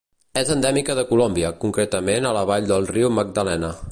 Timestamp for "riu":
2.95-3.13